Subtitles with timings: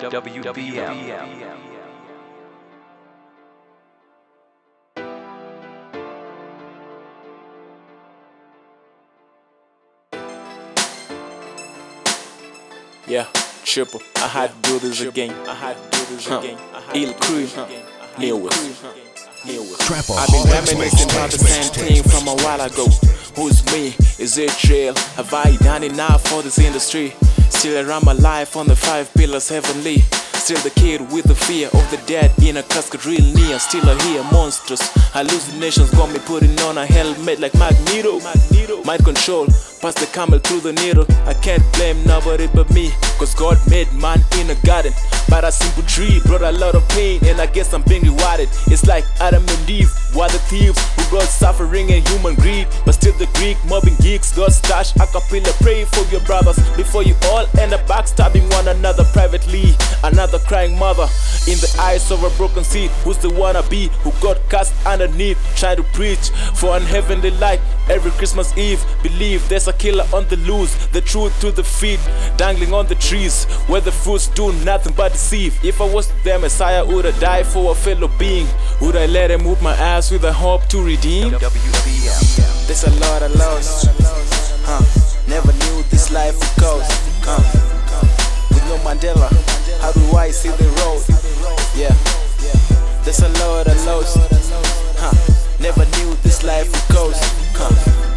[0.00, 1.74] WBM.
[13.06, 13.26] Yeah,
[13.64, 14.00] triple.
[14.16, 15.30] I had to do this again.
[15.46, 16.58] I had to do this again.
[16.94, 17.46] Il crew,
[18.18, 19.78] Lewis.
[19.86, 22.86] Trap I've been reminiscing about the same thing from a while ago.
[23.36, 23.94] Who's me?
[24.18, 24.94] Is it real?
[25.16, 27.12] Have I done enough for this industry?
[27.50, 29.98] Still around my life on the five pillars heavenly.
[30.44, 33.58] Still the kid with the fear of the dead in a casket real near.
[33.58, 34.82] Still I hear monstrous
[35.14, 38.20] hallucinations got me putting on a helmet like Magneto.
[38.20, 38.84] Magneto.
[38.84, 39.46] Mind control,
[39.80, 41.06] pass the camel through the needle.
[41.24, 44.92] I can't blame nobody but me, cause God made man in a garden.
[45.30, 48.50] But a simple tree brought a lot of pain, and I guess I'm being rewarded.
[48.66, 49.90] It's like Adam and Eve,
[50.54, 52.68] thieves who brought suffering and human greed.
[52.84, 55.52] But still the Greek mobbing geeks got stash a cappella.
[55.60, 59.74] Pray for your brothers before you all end up backstabbing one another privately.
[60.04, 61.08] Another crying mother
[61.50, 62.90] in the eyes of a broken seed.
[63.02, 65.38] Who's the wannabe who got cast underneath?
[65.56, 68.84] Trying to preach for unheavenly light every Christmas Eve.
[69.02, 72.00] Believe there's a killer on the loose, the truth to the feet,
[72.36, 75.58] dangling on the trees where the fruits do nothing but deceive.
[75.64, 78.46] If I was the Messiah, would I die for a fellow being?
[78.80, 81.30] Would I let him whoop my ass with a hope to redeem?
[81.30, 83.88] There's a lot of loss.
[84.68, 84.84] Huh.
[85.26, 86.92] Never knew this life would cost.
[88.52, 89.32] With no Mandela,
[89.80, 91.00] how do I see the road?
[91.74, 91.96] Yeah.
[93.04, 94.18] There's a lot of loss.
[95.00, 95.16] Huh.
[95.60, 97.24] Never knew this life would cost.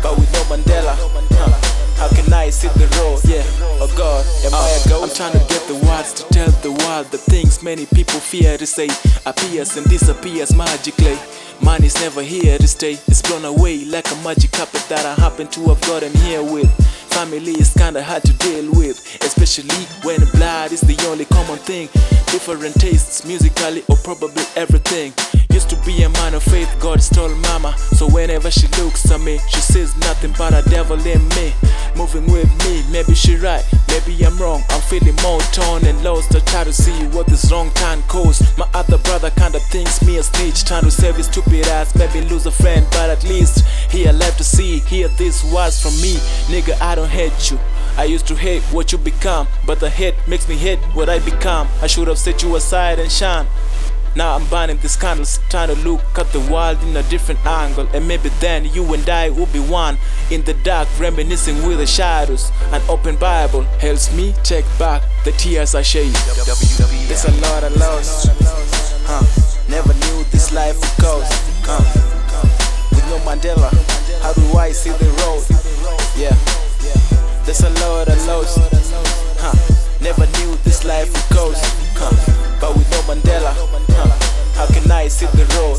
[0.04, 0.96] But with no Mandela,
[1.32, 1.56] huh.
[1.96, 3.22] How can I see the road?
[3.24, 3.44] Yeah.
[3.80, 5.22] Oh God, am I a ghost?
[5.22, 8.58] I'm trying to get the words to tell the world the things many people fear
[8.58, 8.90] to say
[9.26, 11.18] appears and disappears magically.
[11.62, 12.94] Money's never here to stay.
[13.08, 16.70] It's blown away like a magic carpet that I happen to have gotten here with.
[17.14, 21.90] Family is kinda hard to deal with, especially when blood is the only common thing.
[22.32, 25.14] Different tastes musically or probably everything.
[25.68, 27.78] Used to be a man of faith, God stole mama.
[27.78, 31.54] So whenever she looks at me, she sees nothing but a devil in me.
[31.98, 34.64] Moving with me, maybe she right, maybe I'm wrong.
[34.70, 36.34] I'm feeling more torn and lost.
[36.34, 38.58] I try to see what this wrong time caused.
[38.58, 41.94] My other brother kinda thinks me a snitch, trying to save his stupid ass.
[41.96, 44.80] Maybe lose a friend, but at least he alive to see.
[44.80, 46.14] Hear these words from me,
[46.48, 46.80] nigga.
[46.80, 47.60] I don't hate you.
[47.98, 51.20] I used to hate what you become, but the hate makes me hate what I
[51.20, 51.68] become.
[51.82, 53.48] I should have set you aside and shine.
[54.16, 57.88] Now I'm burning these candles, trying to look at the world in a different angle.
[57.94, 59.98] And maybe then you and I will be one
[60.32, 62.52] in the dark, reminiscing with the shadows.
[62.72, 66.14] An open Bible helps me take back the tears I shed.
[67.08, 68.28] There's a lot of loss.
[69.06, 69.24] Huh.
[69.70, 71.34] Never knew this life would cost.
[71.66, 71.84] Huh.
[72.92, 73.72] With no Mandela,
[74.22, 75.44] how do I see the road?
[76.18, 76.36] Yeah.
[77.46, 78.58] There's a lot of loss.
[79.40, 79.56] Huh.
[80.02, 81.64] Never knew this life would cost.
[81.96, 82.47] Huh.
[82.60, 84.10] But with no Mandela, huh.
[84.56, 85.78] how can I see the road?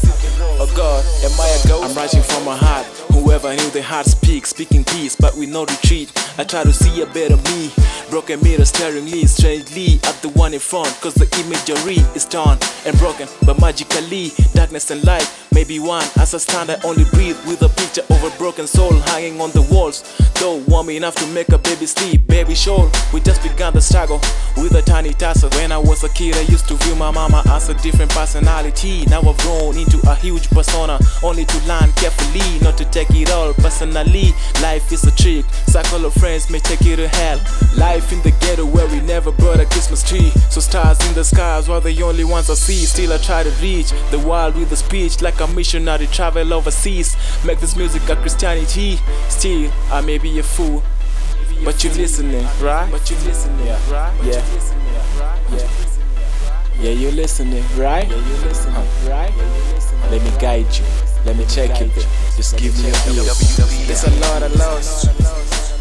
[0.60, 1.90] Oh God, am I a ghost?
[1.90, 3.07] I'm writing from my heart.
[3.28, 6.10] Whoever knew the heart speaks, speaking peace, but with no retreat.
[6.38, 7.70] I try to see a better me.
[8.08, 12.56] Broken mirror staring me strangely at the one in front, cause the imagery is torn
[12.86, 13.28] and broken.
[13.44, 16.06] But magically, darkness and light may be one.
[16.16, 19.50] As I stand, I only breathe with a picture of a broken soul hanging on
[19.50, 20.04] the walls.
[20.40, 22.88] Though warm enough to make a baby sleep, baby shawl.
[23.12, 24.22] We just began the struggle
[24.56, 25.50] with a tiny tassel.
[25.50, 29.04] When I was a kid, I used to view my mama as a different personality.
[29.06, 33.17] Now I've grown into a huge persona, only to learn carefully, not to take it
[33.26, 34.32] all personally.
[34.62, 37.38] Life is a trick, circle of friends may take you to hell.
[37.76, 40.30] Life in the ghetto where we never brought a Christmas tree.
[40.50, 42.84] So stars in the skies were the only ones I see.
[42.84, 47.16] Still I try to reach the world with a speech like a missionary travel overseas.
[47.44, 48.98] Make this music a Christianity.
[49.28, 50.82] Still, I may be a fool.
[51.64, 52.88] But you listening, right?
[52.90, 54.14] But you listening, right?
[54.22, 54.44] Yeah.
[55.50, 55.68] Yeah.
[56.80, 58.08] Yeah, you're listening, right?
[58.08, 59.32] Yeah, you're listening, right?
[60.10, 61.07] Let me guide you.
[61.24, 61.90] Let me check it.
[62.36, 63.24] Just give me a feel.
[63.86, 65.06] There's a lot of loss.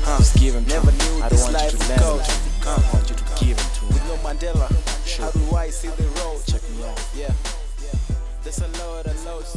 [0.04, 0.18] Huh.
[0.18, 0.98] Just give 'em to Never me.
[0.98, 2.18] knew I don't want you to lend go.
[2.18, 2.52] them to me.
[2.68, 3.90] I want you to give 'em to me.
[3.94, 4.68] With no Mandela,
[5.20, 6.42] how do I see the road?
[6.48, 7.00] Check me out.
[7.16, 7.32] Yeah,
[8.44, 9.56] there's a lot of loss.